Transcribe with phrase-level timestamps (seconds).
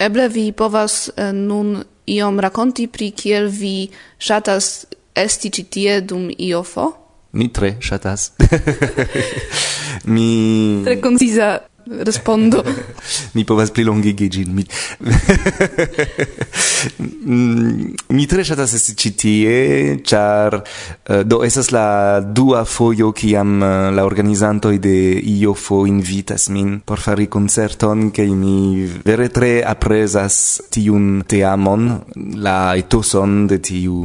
[0.00, 1.74] Eble vi povas uh, nun
[2.08, 6.86] iom rakonti pri kiel vi ŝatas esti ĉi tie dum iofo?
[7.36, 8.32] Mi tre ŝatas.
[10.14, 10.30] mi...
[10.84, 11.50] Tre konciza
[11.90, 12.62] respondo.
[13.34, 14.54] mi povas prilongigi ĝin.
[14.54, 14.64] Mi,
[18.16, 19.56] mi tre shatas esti ci tie,
[20.06, 20.62] char uh,
[21.08, 27.00] eh, do esas la dua foio kiam uh, la organizantoj de IOFO invitas min por
[27.00, 31.90] fari concerton, che mi vere tre apresas tiun teamon,
[32.38, 34.04] la etoson de tiu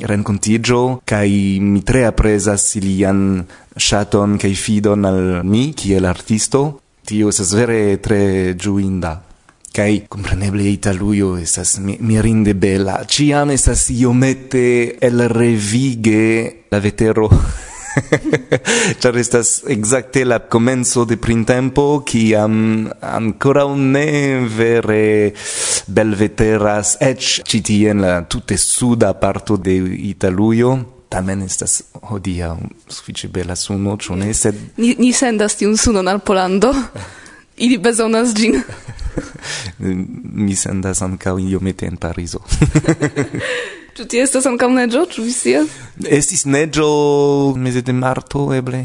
[0.00, 3.44] rencontigio kai mi tre apresas ilian
[3.76, 9.22] shaton kai fidon al mi kiel artisto tio estas vere tre giuinda.
[9.76, 13.02] Kai compreneble Italujo estas mirinde bela.
[13.06, 17.28] Ciam estas iomete el revige la vetero.
[19.00, 24.08] Ĉar estas ekzakte la komenco de printempo kiam ankoraŭ ne
[24.56, 25.32] vere
[25.86, 29.78] belveteras eĉ ĉi tie en la tute suda parto de
[30.10, 30.76] Italujo
[31.08, 32.56] tamen estas hodia
[32.88, 34.32] sufiĉe bela suno, ĉu ne?
[34.34, 36.74] Sed ni, ni sendas tiun sunon al Polando.
[37.64, 38.60] Ili bezonas ĝin.
[40.46, 42.42] mi sendas ankaŭ iomete en Parizo.
[43.96, 45.70] Ĉu tie estas ankaŭ neĝo, ĉu vi scias?
[46.12, 46.88] Estis neĝo
[47.56, 48.82] meze de marto, eble.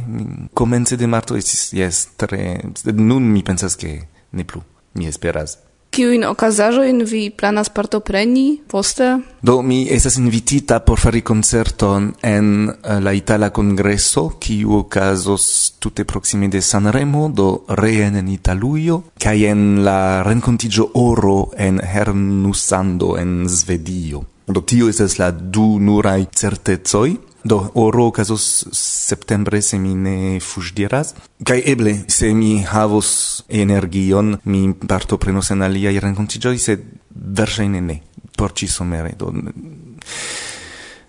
[0.55, 2.61] Komence de marto estis, jes, tre...
[2.95, 3.97] Nun mi pensas ke
[4.31, 4.63] ne plu.
[4.95, 5.57] Mi esperas.
[5.91, 9.09] Kiujn okazaĵojn vi planas partopreni poste?
[9.43, 15.47] Do mi estas invitita por fari koncerton en eh, la Itala Kongreso, kiu okazos
[15.83, 23.17] tute proksime de Sanremo, do reen en Italujo, kaj en la renkontiĝo Oro en Hernusando
[23.19, 24.23] en Svedio.
[24.47, 31.15] Do tio estas la du nurai certezoi, Do, oro casos septembre se mi ne fusdiras.
[31.43, 36.77] Kai eble, se mi havos energion, mi parto prenos en aliai rencontigioi, se
[37.09, 38.01] versaine ne,
[38.37, 39.15] por ci somere.
[39.17, 39.33] Do,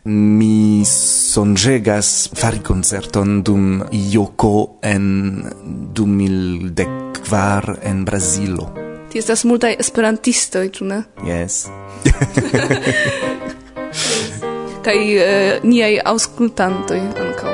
[0.05, 5.45] mi sonjegas fari concerton dum Ioko en
[5.95, 8.73] 2014 en Brasilo.
[9.13, 11.03] Ti estas multaj esperantistoj, ĉu ne?
[11.29, 11.69] Yes.
[14.85, 17.53] kaj uh, niaj aŭskultantoj ankaŭ.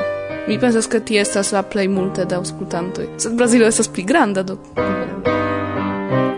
[0.49, 3.05] Mi pensas ke ti estas la plej multe da aŭskultantoj.
[3.21, 4.57] Sed Brazilo estas pli granda do.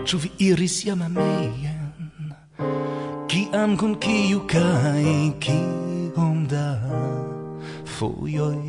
[0.04, 2.32] Ĉu vi iris jam amejen?
[3.32, 5.06] Kiam kun kiu kaj
[5.40, 6.68] kiom da
[7.96, 8.60] fojoj?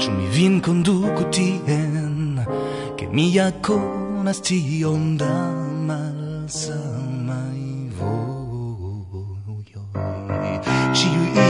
[0.00, 2.38] Ĉu mi vin konduku tien,
[2.96, 5.34] ke mi ja konas tiom da
[5.90, 6.99] malsano?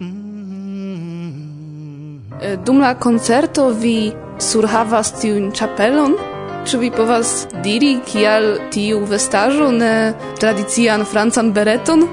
[0.00, 1.22] mm.
[2.40, 6.16] eh, Dum la concerto vi surhavas tiun chapelon?
[6.66, 12.08] Ĉu vi povas diri kial tiu vestaĵo ne tradician francan bereton?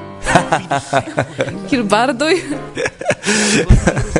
[1.69, 2.35] Kiel bardoj?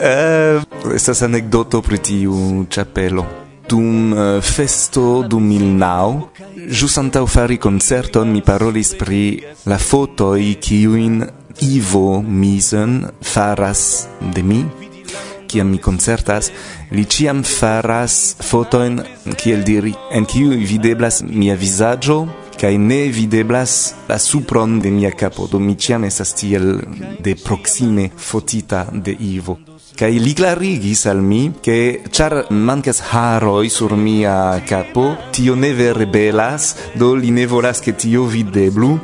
[0.00, 0.62] eh,
[0.94, 3.26] estas anekdoto pri tiu ĉapelo.
[3.68, 9.22] Dum uh, festo 2009, ĵus antaŭ fari koncerton, mi parolis pri
[9.68, 11.20] la fotoj kiujn
[11.68, 14.62] Ivo Misen faras de mi
[15.48, 16.50] kiam mi concertas,
[16.90, 19.00] li ciam faras fotoin,
[19.40, 22.26] kiel diri, en kiu videblas mia visaggio,
[22.60, 23.78] kai ne videblas
[24.10, 26.76] la supron de mia capo, do mi ciam estas tiel
[27.24, 29.58] de proxime fotita de Ivo
[29.98, 36.06] kai li clarigis al mi che char mancas haroi sur mia capo tio ne vere
[36.06, 39.00] belas do li ne volas che tio videblu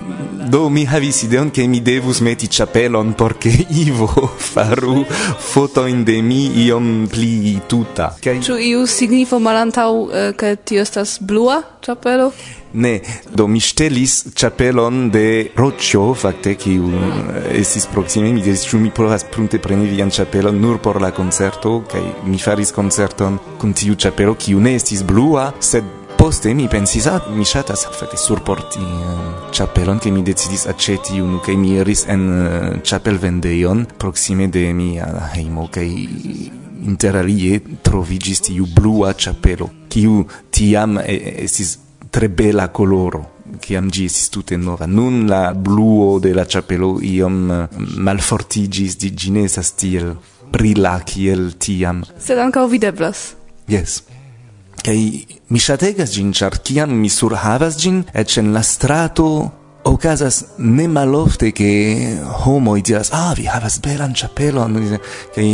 [0.46, 3.50] do mi havis ideon che mi devus meti chapelon porque
[3.86, 4.06] ivo
[4.36, 8.14] faru foto in de mi iom pli tuta.
[8.20, 12.32] Kai ciu iu signifo malantaŭ eh, che tio estas blua chapelo?
[12.74, 13.00] Ne,
[13.30, 18.90] do mi stelis chapelon de Roĉo, fakte, kiu eh, estis proxime, Mi diris, ĉu mi
[18.90, 23.94] provas prunte preni vian chapelon nur por la concerto, kai mi faris concerton con tiu
[23.94, 25.84] chapelo, kiu ne estis blua, sed
[26.18, 31.20] poste mi pensis, ah, mi shatas, fakte surporti eh, uh, chapelon, ke mi decidis acceti
[31.22, 35.06] unu, kaj mi iris en eh, uh, chapel vendeion, proxime de mia
[35.36, 35.86] hejmo, kaj
[36.90, 41.76] interalie trovigis tiu blua chapelo, kiu tiam estis
[42.14, 44.86] tre bela coloro che gi estis tute nova.
[44.86, 47.68] Nun la bluo de la chapelo iom eh,
[48.06, 52.04] malfortigis, di ginesa stil estas brila kiel tiam.
[52.18, 53.34] Sed anca videblas.
[53.66, 54.02] Yes.
[54.84, 59.28] kai mi shategas gin ĉar kiam mi surhavas gin et en la strato
[59.92, 61.70] ocasas ne malofte che
[62.42, 64.72] homo diras ah vi havas belan chapelon
[65.34, 65.44] che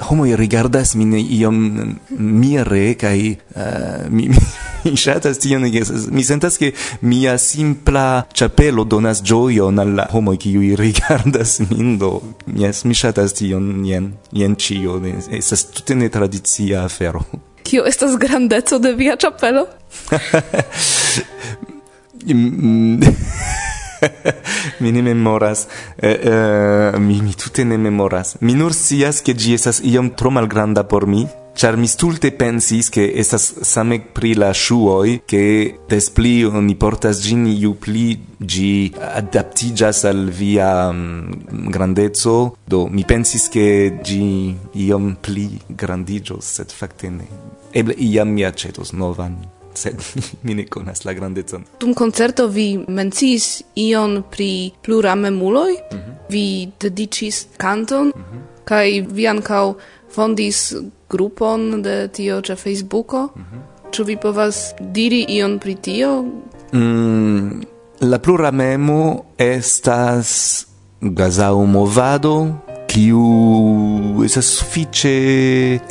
[0.00, 4.28] homoj rigardas min iom mire kai uh, eh, mi,
[4.84, 5.62] mi ŝatas tion
[6.10, 12.20] mi sentas ke mia simpla chapelo donas gioio al homo ki kiuj rigardas min do
[12.56, 15.00] yes mi ŝatas tion yen jen ĉio.
[15.30, 17.24] Estas tutte ne tradizia afero.
[17.62, 19.66] Kio estas grandeco de via chapelo
[24.80, 25.66] mi ne memoras.
[25.96, 28.36] Eh, eh, mi, mi tute ne memoras.
[28.40, 31.26] Mi nur scias ke ĝi estas iom tro malgranda por mi
[31.58, 37.18] Char mi stulte pensis che estas same pri la shuoi che des pli oni portas
[37.18, 44.54] gin iu pli gi adaptigas al via mm, um, grandezzo do mi pensis che gi
[44.86, 47.26] iom pli grandigios sed facte ne.
[47.72, 50.02] Eble iam mi acetos novan sed
[50.44, 51.64] mi ne konas la grandecon.
[51.80, 56.14] Dum koncerto vi mencis ion pri plura memuloj, mm -hmm.
[56.28, 58.40] vi dedicis kanton mm -hmm.
[58.64, 59.74] kaj vi ankaŭ
[60.14, 60.74] fondis
[61.10, 63.28] grupon de tio ĉe Facebooko.
[63.36, 63.60] Mm -hmm.
[63.90, 66.24] Ĉu vi povas diri ion pri tio?
[66.72, 67.62] Mm,
[68.00, 70.66] la plura memo estas
[71.00, 72.67] gazau movado
[72.98, 75.10] kiu esas sufiĉe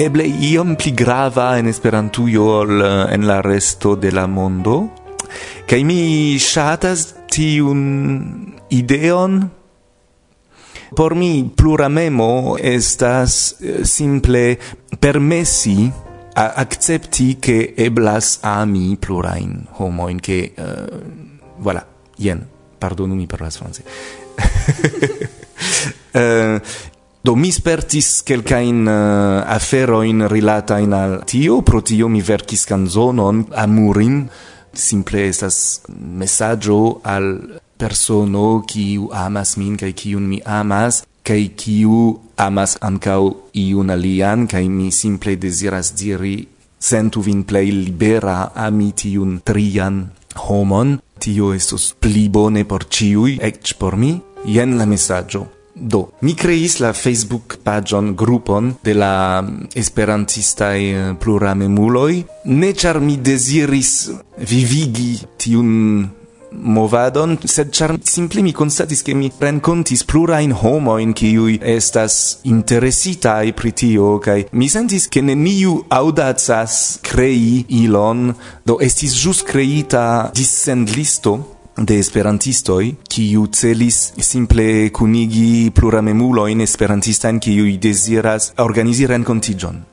[0.04, 4.82] eble iom pli grava en Esperantujo ol eh, en la resto de la mondo.
[5.68, 7.86] Kaj mi ŝatas tiun
[8.76, 9.46] ideon
[10.98, 14.58] Por mi plura memo estas eh, simple
[15.00, 15.92] permessi
[16.36, 21.00] a accepti che eblas ami plurain homoin che uh, eh,
[21.60, 21.84] voilà
[22.16, 22.46] jen
[22.80, 23.84] pardonumi per la france
[26.14, 26.62] uh,
[27.28, 33.48] Do mi spertis quelcain uh, eh, rilata in al tio, pro tio mi verkis canzonon
[33.52, 34.30] amurin,
[34.72, 42.78] simple estas messaggio al persono kiu amas min kaj kiun mi amas kai kiu amas
[42.80, 46.48] ankaŭ iun alian kai mi simple desiras diri
[46.80, 50.08] sentu vin plei libera ami tiun trian
[50.48, 51.02] homon.
[51.20, 54.16] Tio estos pli bone por ciui eĉ por mi.
[54.46, 61.16] Jen la messaggio Do, mi creis la Facebook pagion grupon de la mm, esperantistai eh,
[61.22, 64.10] pluramemuloi, ne char mi desiris
[64.42, 66.10] vivigi tiun
[66.58, 73.74] movadon, sed char simple mi constatis che mi rencontis plurain homoin ciui estas interesitai pri
[73.74, 78.32] tio, cae mi sentis che neniu audazas crei ilon,
[78.66, 87.78] do estis jus creita dissend listo, de esperantistoj kiu celis simple kunigi pluramemulojn esperantistajn kiuj
[87.78, 89.84] deziras organizi renkontiĝon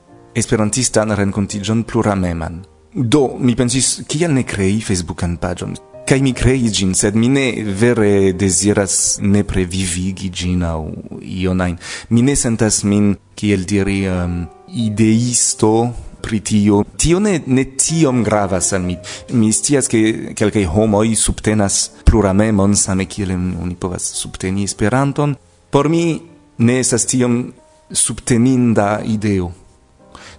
[1.07, 2.63] na renkontiĝon plurameman
[2.95, 7.47] do mi pensis kial ne krei facebookan paĝon Kai mi crei gin, sed mi ne
[7.65, 10.91] vere desiras ne previvigi gin au
[11.25, 11.79] ionain.
[12.11, 16.85] Mi ne sentas min, kiel diri, um, ideisto pri tio.
[16.97, 18.97] Tio ne, ne tiom gravas al mi.
[19.37, 25.37] Mi stias che quelcae homoi subtenas pluramemon same kiel oni povas subteni Esperanton.
[25.71, 26.21] Por mi
[26.57, 27.53] ne estas tiom
[27.91, 29.53] subteninda ideo.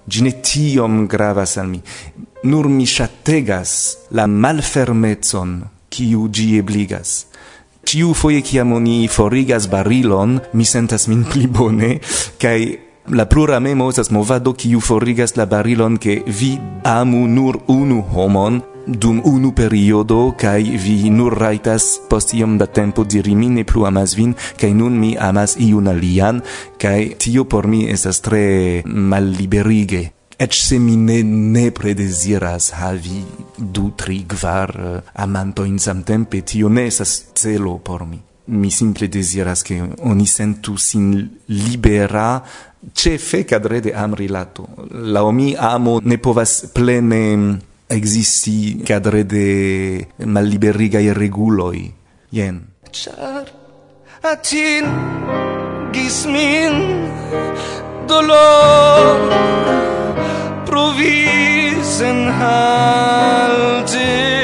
[0.09, 1.81] Gi ne tiom gravas al mi.
[2.43, 7.25] Nur mi shategas la malfermezon kiu gi ebligas.
[7.85, 11.99] Ciu foie ciam oni forigas barilon, mi sentas min pli bone,
[12.41, 16.55] cae La plura memo estas movado kiu forigas la barilon ke vi
[16.89, 18.57] amu nur unu homon
[18.87, 23.85] dum unu periodo kaj vi nur rajtas post iom da tempo diri mi ne plu
[23.85, 26.41] amas vin kaj nun mi amas iun alian
[26.81, 30.09] kaj tio por mi estas tre malliberige.
[30.39, 33.21] Ech se mi ne ne predesiras havi
[33.57, 38.19] du, tri, kvar eh, uh, amantoin samtempe, tio ne esas celo por mi.
[38.47, 42.43] Mi simple desiras che oni sentu sin libera
[42.93, 44.67] ce fe cadre de am rilato.
[44.91, 51.93] Laŭ mi amo ne povas plene existi cadre de malliberiga e reguloi.
[52.29, 53.45] Yen char
[54.21, 54.85] atin
[55.91, 56.75] gismin
[58.07, 59.19] dolor
[60.65, 64.34] provis enhalti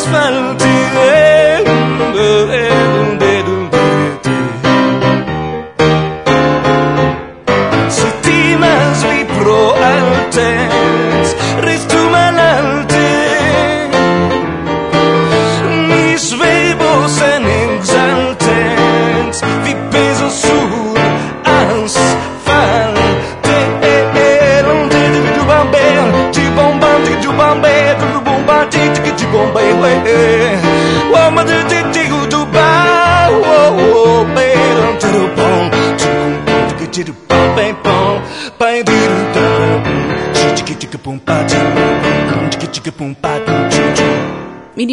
[0.00, 0.39] asfel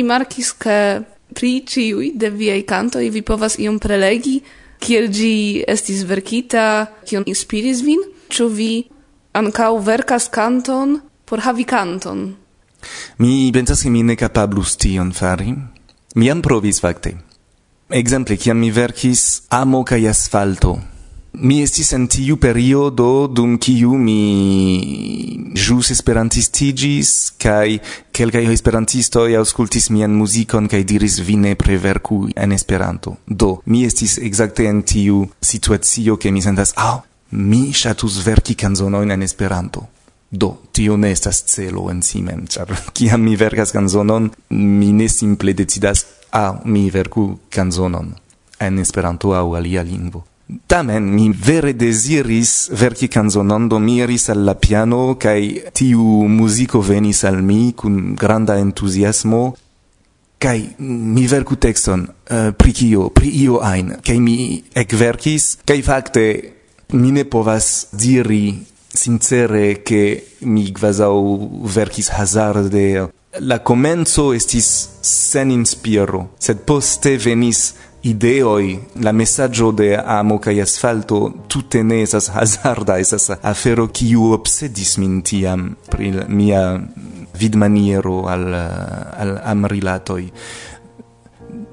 [0.07, 1.03] rimarkis ke
[1.35, 4.39] pri ciui de viei cantoi vi povas iom prelegi
[4.79, 7.99] kiel gi estis verkita, kion inspiris vin,
[8.31, 8.87] ĉu vi
[9.35, 12.35] ancau verkas canton por havi canton?
[13.17, 15.53] Mi pensas che mi ne capablus tion fari.
[16.15, 17.17] Mi an provis facte.
[17.89, 20.79] Exemple, ciam mi verkis Amo cae Asfalto,
[21.39, 27.75] Mi estis en tiu periodo dum kiu mi ĵus esperantistiĝis kaj
[28.17, 33.17] kelkaj esperantistoj aŭskultis mian muzikon kaj diris vi ne preverku en Esperanto.
[33.27, 37.03] Do, mi estis ekzakte en tiu situacio ke mi sentas aŭ oh,
[37.37, 39.83] mi ŝatus verki kanzonojn en Esperanto.
[40.31, 45.05] Do, tio ne estas celo en si mem, ĉar kiam mi verkas kanzonon, mi ne
[45.09, 46.01] simple decidas,
[46.31, 48.09] aŭ ah, mi verku kanzonon
[48.59, 50.23] en Esperanto aŭ alia lingvo.
[50.47, 56.79] Tamen mi vere desiris verki canzonon, do mi iris al la piano, kai tiu musico
[56.79, 59.57] venis al mi kun granda entusiasmo,
[60.39, 66.25] kai mi verku texton uh, pri kio, pri io ein, kai mi ekverkis, kai fakte
[66.95, 68.55] mi ne povas diri
[68.87, 73.11] sincere che mi quasau verkis hazarde.
[73.43, 74.69] La comenzo estis
[75.03, 77.73] sen inspiro, sed poste venis
[78.07, 84.97] ideoi, la messaggio de amo cae asfalto tutte ne esas hazarda, esas afero kiu obsedis
[84.97, 86.61] min tiam pri mia
[87.37, 88.47] vidmaniero al,
[89.23, 90.31] al amrilatoi.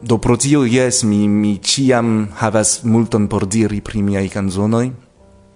[0.04, 4.92] Do pro tio, yes, mi, mi ciam havas multon por diri pri miai canzonoi,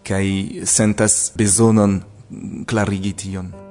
[0.02, 2.00] cae sentas besonon
[2.66, 3.67] clarigi tion.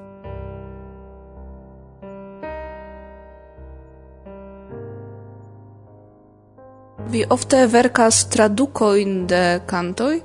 [7.10, 10.18] Vi ofte verkas tradukojn de kantoj,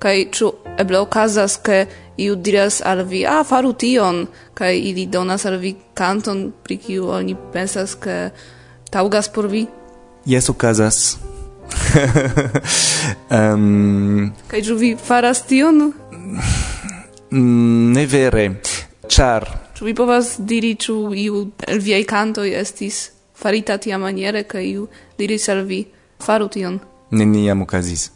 [0.00, 0.48] kaj ĉu
[0.80, 1.84] eble okazas, ke
[2.16, 4.24] iu diras al vi, a, faru tion,
[4.56, 8.30] kaj ili donas al vi kanton, pri kiu oni pensas, ke
[8.90, 9.66] taŭgas por vi?
[10.24, 11.18] Jes, okazas.
[13.38, 14.32] um...
[14.48, 15.90] Kaj ĉu vi faras tion?
[17.30, 18.50] Mm, ne vere,
[19.08, 19.50] ĉar...
[19.76, 24.86] Ĉu vi povas diri, ĉu iu el viaj kantoj estis farita tia maniere, kaj iu
[25.18, 25.84] diris al vi,
[26.22, 26.80] faru tion.
[27.10, 28.10] Neniam okazis.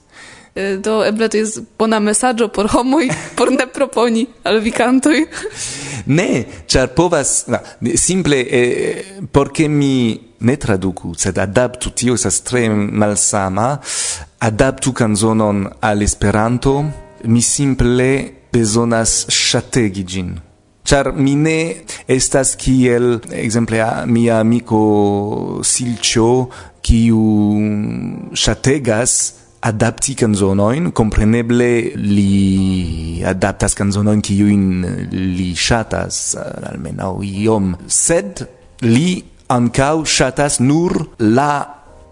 [0.83, 5.27] Do eble to jest bona mesaĝo por homoj por ne proponi al vi kantoj.
[6.07, 7.61] ne, ĉar povas na,
[7.97, 13.77] simple eh, por ke mi ne traduku, sed adaptu tio estas tre malsama,
[14.39, 16.85] adaptu kanzonon al Esperanto,
[17.25, 18.09] mi simple
[18.53, 20.35] bezonas ŝategi ĝin.
[20.87, 26.47] Char mi ne estas kiel, exemple, mia amico Silcio,
[26.87, 27.23] kiu
[28.37, 29.17] ŝategas
[29.67, 38.45] adapti canzonoin, compreneble li adaptas canzonoin kiuin li shatas, eh, almenau iom, sed
[38.87, 41.51] li ancau shatas nur la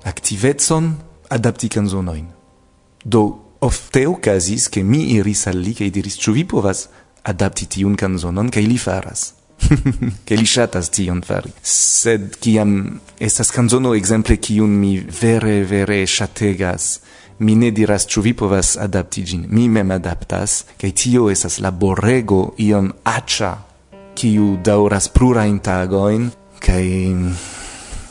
[0.05, 0.95] activetson
[1.31, 2.27] adapti canzonoin.
[3.05, 3.25] Do,
[3.61, 6.89] ofte ocasis che mi iris al li, che diris, ciu vi povas
[7.23, 9.33] adapti tiun canzonon, che li faras.
[10.27, 11.53] che li shatas tion fari.
[11.61, 17.01] Sed kiam estas canzono exemple cium mi vere vere shategas,
[17.39, 19.47] mi ne diras ĉu vi povas adapti ĝin.
[19.51, 23.53] Mi mem adaptas, kaj tio estas laborego iom aĉa,
[24.15, 26.31] kiu daŭras plurajn tagojn
[26.63, 26.85] kaj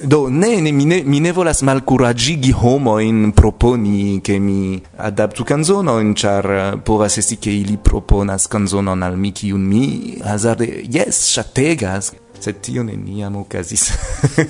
[0.03, 5.45] Do ne, ne mi ne mi ne volas malcuragigi homo in proponi che mi adaptu
[5.47, 11.33] kanzonojn, ĉar eh, povas esti che ili proponas canzonon al mi un mi hazarde yes,
[11.33, 13.91] chategas, sed tio neniam ocasis,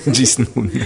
[0.06, 0.70] gis nun.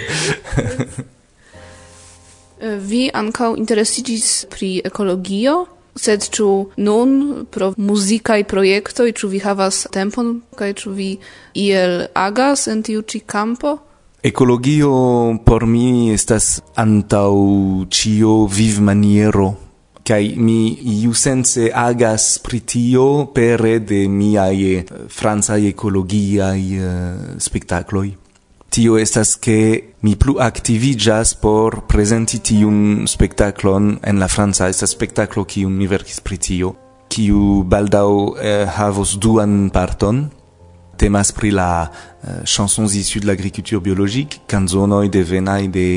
[2.61, 5.67] Eh, vi ancau interesiĝis pri ekologio?
[5.99, 11.09] sed ĉu nun pro muzikaj projektoj ĉu vi havas tempon kaj ĉu vi
[11.55, 13.79] iel agas en tiu ĉi kampo
[14.21, 19.55] Ecologio por mi estas antau cio viv maniero
[20.03, 20.73] kai mi
[21.05, 28.17] iu sense agas pritio per de miae eh, franca ecologia i uh, eh, spectacloi.
[28.69, 35.45] Tio estas ke mi plu activigas por presenti tiun spectaclon en la Franza, estas spectaclo
[35.45, 36.75] kiun mi verkis pritio
[37.09, 40.29] kiu baldau eh, havos duan parton
[40.99, 45.89] temas pri la uh, chansons issues de l'agriculture biologique, canzonoi devenai de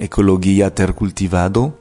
[0.00, 1.72] ecologia tercultivado.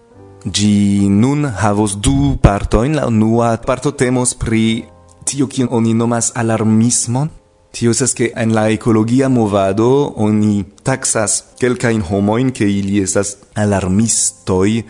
[0.46, 4.86] Gi nun havos du partoin, la unua parto temos pri
[5.28, 7.30] tio kion oni nomas alarmismon,
[7.70, 9.88] Tio estas ke en la ecologia movado
[10.18, 14.82] oni taxas kelkajn homoin ke ili estas alarmistoi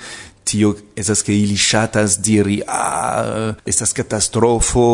[0.50, 4.88] tio esas che ili shatas diri ah estas katastrofo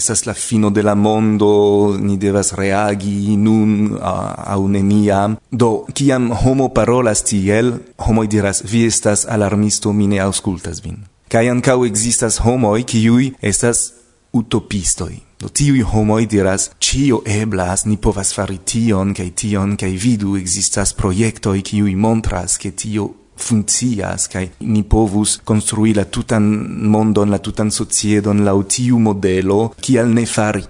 [0.00, 1.52] estas la fino de la mondo
[2.00, 5.36] ni devas reagi nun a neniam.
[5.50, 11.04] Do kiam homo parolas tiel homo diras vi estas alarmisto mi ne aŭskultas vin.
[11.32, 13.92] Kaj ankaŭ ekzistas homoj kiuj estas
[14.32, 15.14] utopistoj.
[15.40, 20.94] Do tiui homoi diras, cio eblas, ni povas fari tion, cae tion, cae vidu existas
[20.94, 26.44] proiectoi ciui montras che tio funkcias kaj ni povus konstrui la tutan
[26.92, 30.64] mondon, la tutan sociedon laŭ tiu modelo, kial ne fari.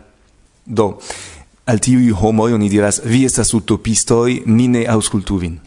[0.65, 0.99] Do,
[1.67, 5.59] al tiui homo oni diras, vi estas utopistoi, ni ne auscultu vin.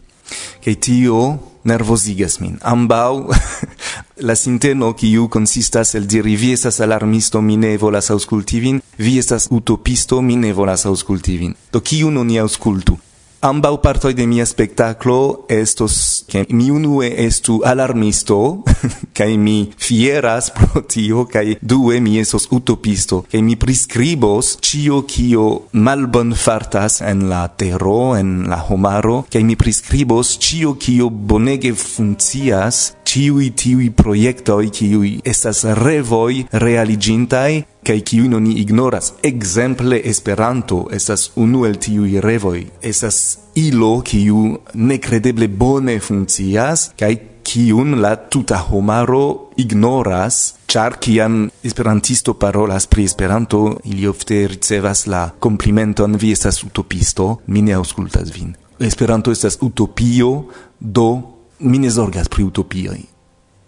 [0.64, 1.20] Kaj tio
[1.66, 2.58] nervosigas min.
[2.62, 3.26] Ambau,
[4.28, 9.18] la sinteno kiu consistas el diri vi estas alarmisto, mi ne volas ausculti vin, vi
[9.18, 11.54] estas utopisto, mi ne volas ausculti vin.
[11.72, 12.98] Do, kiun oni auscultu?
[13.40, 18.62] Ambau partoi de mia spectaclo estos che mi unue estu alarmisto,
[19.16, 25.68] kai mi fieras pro tio, kai due mi esos utopisto, kai mi prescribos cio kio
[25.72, 32.96] malbon fartas en la terro, en la homaro, kai mi prescribos cio kio bonege funcias
[33.16, 39.14] ciui tiui proiectoi ciui estas revoi realigintai kai kiu non ignoras.
[39.22, 42.66] Exemple Esperanto estas unu el tiuj revoi.
[42.80, 50.54] estas ilo kiu necredeble bone funkcias kai kiun la tuta homaro ignoras.
[50.68, 57.62] Char kiam esperantisto parolas pri Esperanto ili ofte ricevas la complimenton vi estas utopisto mi
[57.62, 58.52] ne aŭskultas vin.
[58.78, 60.44] Esperanto estas utopio
[60.80, 63.00] do mi ne zorgas pri utopioj.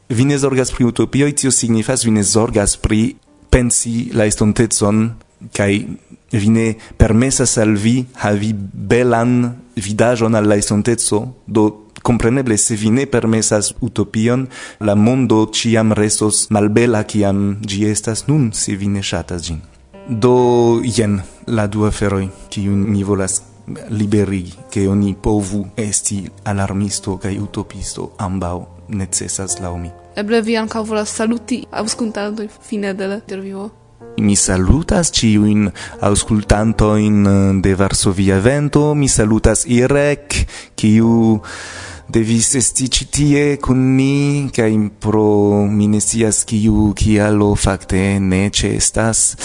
[0.09, 3.17] Vi ne zorgas pri utopioj, tio signifas vi ne zorgas pri
[3.51, 5.11] pensi la estontecon
[5.53, 5.73] kaj
[6.33, 12.91] vi ne permesas al vi havi belan vidaĵon al la estonteco, do compreneble se vi
[12.91, 14.47] ne permesas utopion,
[14.81, 19.61] la mondo ciam restos malbela kiam gi estas nun se vi ne shatas gin.
[20.09, 23.43] Do jen la dua feroi, kiun mi volas
[23.89, 28.57] liberi che oni povu esti alarmisto kai utopisto ambaŭ
[28.89, 29.91] necessas laŭ mi.
[30.17, 33.69] Eble vi ankaŭ volas saluti aŭskultantoj fine de la intervjuo.
[34.19, 35.69] Mi salutas ciuin
[36.01, 40.35] auscultantoin eh, de Varsovia Vento, mi salutas Irek,
[40.75, 41.41] kiu
[42.09, 49.37] devis esti ĉi tie kun ni kaj pro minesias kiu kialo fakte ne cestas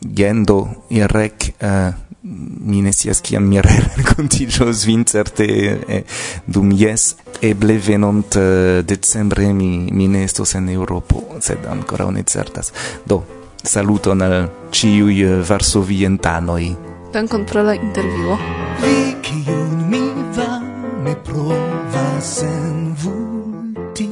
[0.00, 0.60] gendo
[0.94, 5.46] Irek uh, mi ne scias kiam mi renkontiĝos vin certe
[5.88, 6.02] eh,
[6.46, 12.22] dum jes eble venont eh, decembre mi mi ne estos en Eŭropo sed ankoraŭ ne
[12.22, 12.72] certas.
[13.06, 13.22] Do
[13.64, 14.36] saluton al
[14.70, 16.64] ĉiuj varsovientanoj.
[17.12, 18.38] Dankon pro la intervjuo.
[18.82, 20.02] Vi kiun mi
[20.36, 24.08] vane provas envulti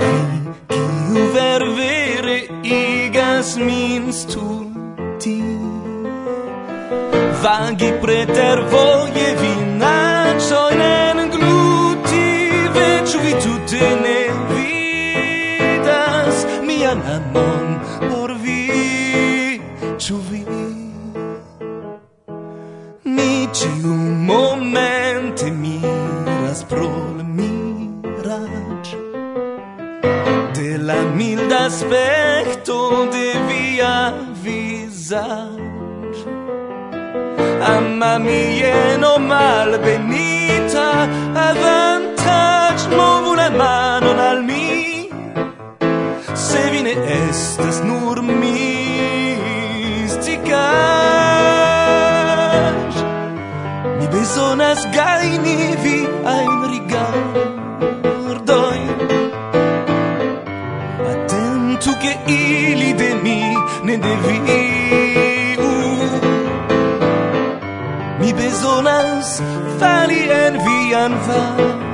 [0.00, 0.14] vi
[0.70, 5.69] kiu ververe igas min stulti
[7.40, 12.28] vagi preter voglie vinaccio in en gluti
[12.76, 16.36] veĉ vi tutte ne vidas.
[16.66, 19.60] Mia namon por vi,
[19.98, 20.44] ciu vi?
[23.04, 23.94] Mi ciu
[24.30, 28.88] momente miras pro la miraĉ
[30.54, 32.76] de la milda aspecto
[33.12, 34.12] de via
[34.44, 35.49] visage
[37.70, 40.86] mamma mia no mal benita
[41.48, 44.68] avantage movu la mano al mi
[46.46, 48.84] se vi ne estas nur misticaĵ
[53.98, 58.04] mi bezonas gajni viajn rigardojn
[61.12, 63.40] atentu che ili de mi
[63.86, 64.36] ne devi
[68.80, 69.42] volas
[69.78, 71.89] fali en vian var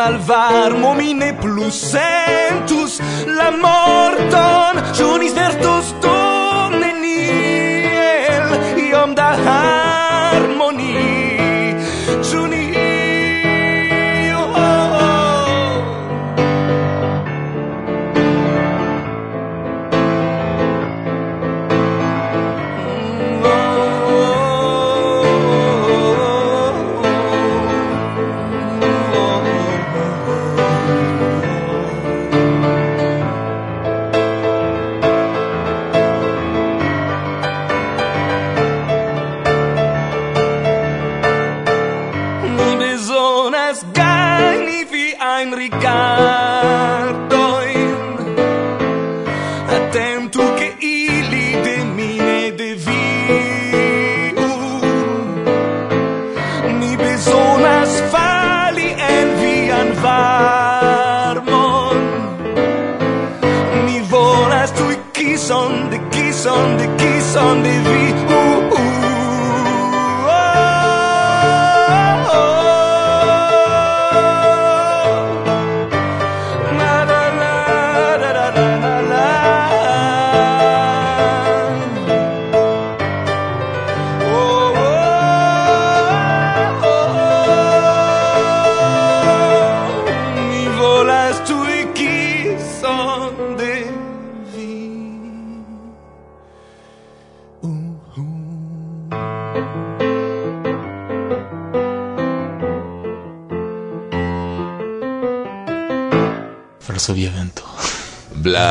[0.00, 3.00] malvarmo mi ne plus sentus.
[3.38, 5.69] La morton, ĉu ni spertu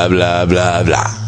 [0.07, 1.18] bla bla bla bla.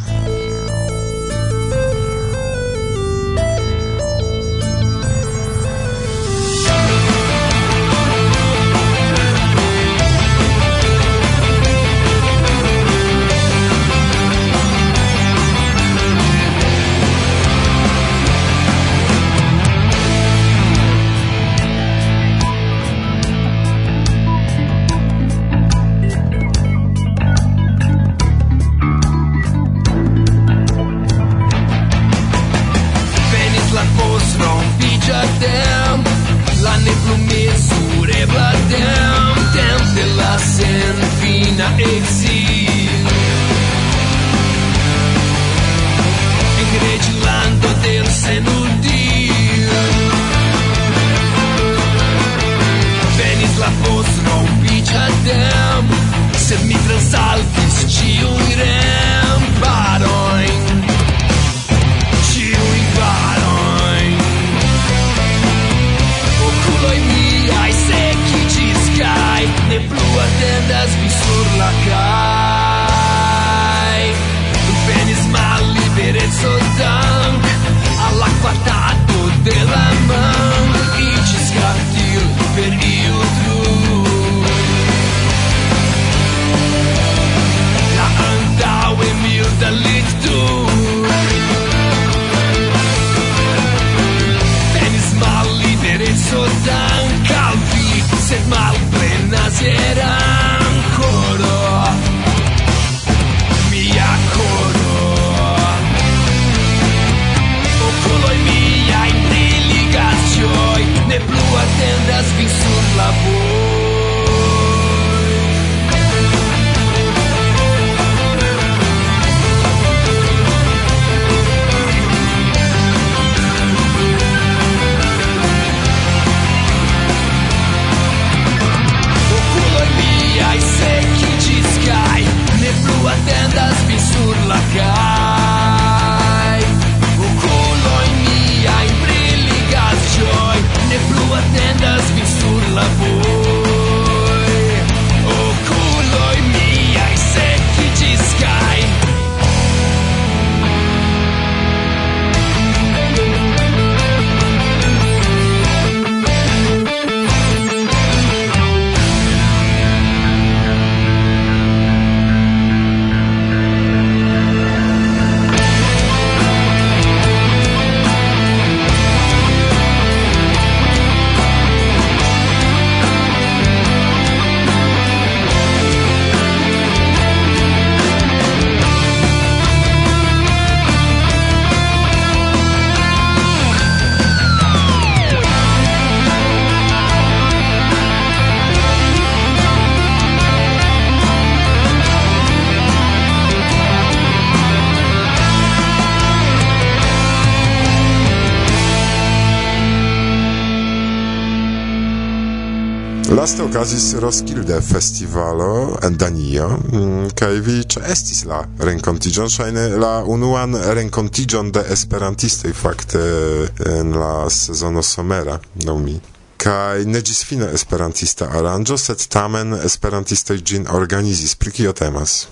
[203.32, 207.78] Laste okazis Roskilde festivalo en Danio, mm, kaj vi
[208.12, 215.60] estis la renkontiĝon, ŝajne la unuan renkontiĝon de esperantistoj fakte eh, en la sezono somera,
[215.86, 216.20] laŭ mi
[216.62, 221.56] kaj ne ĝis fine esperantista aranĝo, sed tamen esperantistoj ĝin organizis.
[221.56, 222.46] Pri kio temas?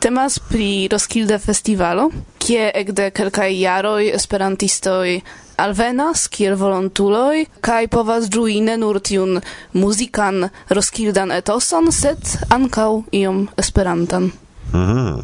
[0.00, 2.10] Temas pri Roskilde Festivalo,
[2.40, 5.18] kie ekde kelkaj jaroj esperantistoj
[5.56, 9.40] alvenas kiel volontuloj kaj povas ĝui ne nur tiun
[9.72, 14.32] muzikan roskildan etoson, sed ankaŭ iom esperantan.
[14.74, 15.20] Mhm.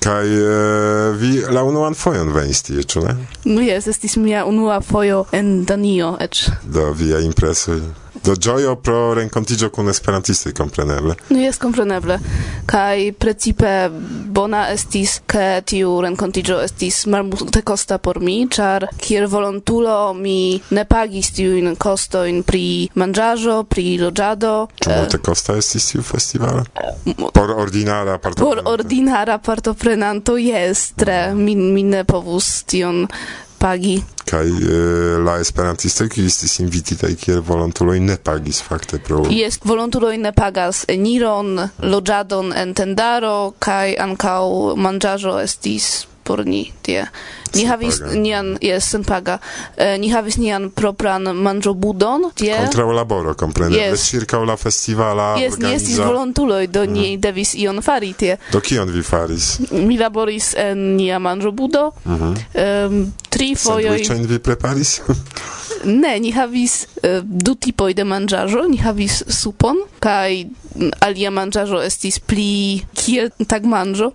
[0.00, 3.16] Kaj e, vi la unuan fojon venis tie, ĉu ne?
[3.44, 6.46] Nu jes, estis mia unua fojo en Danio eĉ.
[6.64, 7.80] Do via impresoj?
[8.22, 11.16] do gioio pro rencontigio con esperantisti compreneble.
[11.28, 12.18] No yes, compreneble.
[12.66, 20.12] Kai precipe bona estis ke tiu rencontigio estis malmulte costa por mi, char kiel volontulo
[20.14, 24.68] mi ne pagis tiu in costo in pri mangiajo, pri lojado.
[24.82, 26.64] Ĉu eh, multe costa estis tiu festivalo?
[26.74, 28.62] Eh, por ordinara partoprenanto.
[28.62, 31.34] Por ordinara partoprenanto, yes, tre.
[31.34, 33.06] Mi, mi ne povus tion
[33.58, 33.98] pagi.
[34.28, 39.60] Kaj eh, e, la esperantisto ki estis invititaj kiel volontuloj ne pagis fakte pro Jes,
[39.64, 44.42] volontuloj ne pagas eniron, loĝadon en tendaro kaj ankaŭ
[44.76, 45.90] manĝaĵo estis
[46.28, 47.06] por ni tie.
[47.54, 49.38] Ni havis nian, jes, senpaga,
[49.76, 52.52] eh, ni havis nian propran manĝobudon tie.
[52.66, 54.04] Kontraŭ laboro, kompreneble, yes.
[54.12, 56.92] ĉirkaŭ la festivala Jes, ni estis volontuloj, do mm.
[56.92, 58.36] ni devis ion fari tie.
[58.52, 59.54] Do kion vi faris?
[59.72, 62.34] Mi laboris en nia manĝobudo, mm -hmm.
[62.88, 64.04] um, tri fojoj...
[64.04, 65.00] Sandwichojn vi preparis?
[66.02, 70.44] ne, ni havis uh, du tipoj de manĝaĵo, ni havis supon kaj
[71.00, 74.12] alia manĝaĵo estis pli kiel tagmanĝo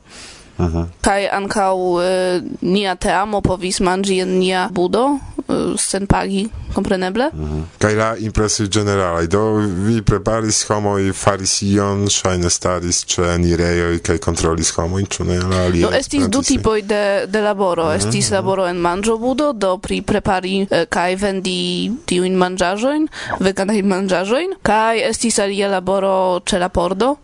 [1.01, 6.47] kai ankau Kaj ankaŭ e, nia teamo povis manĝi en nia budo e, sen pagi,
[6.73, 7.29] kompreneble.
[7.33, 7.97] Uh -huh.
[7.97, 14.71] La impresio generale, do vi preparis homoj, faris ion, ŝajne staris ĉe enirejoj kai kontrolis
[14.71, 17.97] homo in ne la alia Do no, estis du tipoj de, de laboro, uh -huh.
[17.97, 23.07] estis laboro en manĝobudo, do pri prepari e, kaj vendi tiujn manĝaĵojn,
[23.39, 27.15] veganaj manĝaĵojn, kai estis alia laboro ĉe la pordo,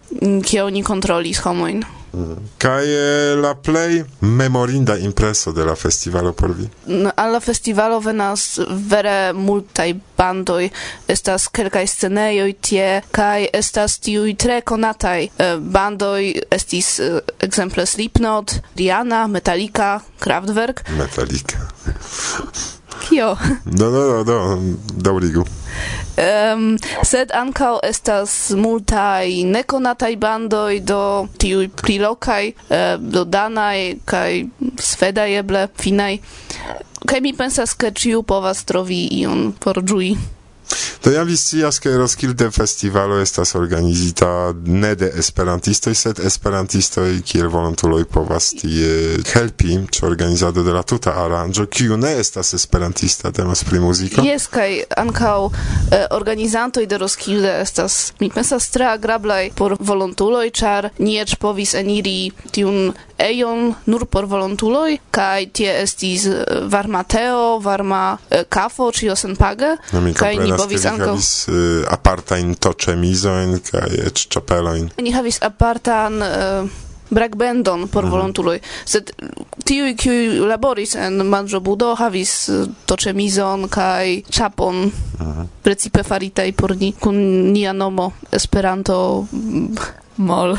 [0.43, 1.98] kie oni kontrolis homojn.
[2.57, 2.85] Kaj
[3.41, 6.67] la plej memorinda impreso de la festivalo por vi?
[6.87, 10.69] Mm, al la festivalo venas vere multaj bandoj,
[11.07, 16.97] estas kelkaj scenejoj tie kaj estas tiuj tre konataj bandoj, estis
[17.39, 20.83] ekzemple Slipknot, Rihanna, Metallica, Kraftwerk.
[20.97, 21.57] Metallica.
[23.03, 23.35] Kio?
[23.65, 25.45] No, no, no, no, daŭrigu.
[26.19, 26.63] Um,
[27.07, 31.01] sed ankaŭ estas multaj nekonataj bandoj do
[31.39, 34.43] tiuj prilokaj, uh, do danaj kaj
[34.83, 36.17] svedaj eble finaj.
[37.07, 40.11] Kaj mi pensas, ke ĉiu povas trovi ion por ĝui.
[41.03, 47.47] To ja vi scias ke Roskilde festivalo estas organizita ne de esperantistoj, sed esperantistoj kiel
[47.47, 53.63] volontuloj povas tie helpi ĉe organizado de la tuta aranĝo, kiu ne estas esperantista, temas
[53.63, 54.25] pri muziko.
[54.27, 60.91] Jes kaj ankaŭ eh, organizantoj de Roskilde estas mi pensas tre agrablaj por volontuloj, ĉar
[60.99, 66.25] ni eĉ povis eniri tiun ejon nur por volontuloj, kaj tie estis
[66.71, 73.57] varma teo, varma eh, kafo, ĉio senpage, no, kaj ni povis ankaŭ uh, apartajn toĉemizojn
[73.71, 74.93] kaj eĉ ĉapelojn.
[75.03, 76.77] Ni havis apartan uh,
[77.09, 79.11] brakbendon por uh volontuloj, sed
[79.65, 82.33] tiuj kiuj laboris en manĝobudo havis
[82.89, 84.85] toĉemizon kaj ĉapon
[85.19, 87.17] uh precipe faritaj por ni kun
[87.53, 89.27] nia nomo Esperanto
[90.17, 90.57] mol.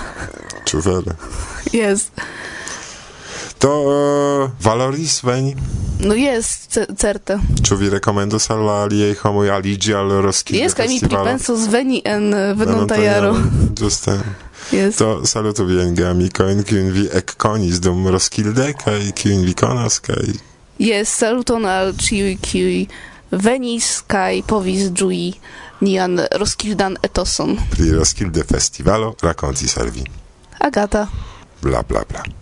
[0.69, 1.17] Ĉu vere?
[1.73, 2.11] Yes.
[3.61, 5.57] To uh, valoris veni?
[6.01, 7.37] No jest, certe.
[7.63, 12.01] Ĉu vi rekomendos al la aliaj homoj aliĝi al Roskilde Yes, kaj mi pripensos veni
[12.09, 13.35] en venonta jaro.
[13.77, 14.17] Ĝuste.
[14.73, 14.97] Yes.
[14.97, 20.33] To salutu vien geamikojn, kiujn vi ekkonis dum Roskilde, kaj kiujn vi konas, kaj...
[20.81, 22.85] Yes, saluton al ĉiuj, kiuj
[23.31, 25.35] venis kaj povis ĝui
[25.85, 27.59] nian Roskildan etoson.
[27.77, 30.09] Pri Roskilde Festivalo rakontis al vi.
[30.65, 31.09] Agata.
[31.61, 32.40] Bla, bla, bla.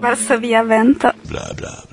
[0.00, 1.12] Varsovia vento.
[1.28, 1.87] Bla bla